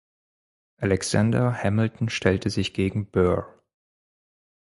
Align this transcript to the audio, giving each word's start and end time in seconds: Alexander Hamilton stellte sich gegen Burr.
Alexander 0.77 1.53
Hamilton 1.61 2.09
stellte 2.09 2.49
sich 2.49 2.73
gegen 2.73 3.11
Burr. 3.11 3.61